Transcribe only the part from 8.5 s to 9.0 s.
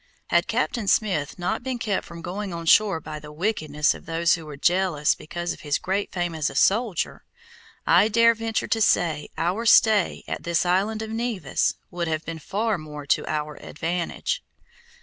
to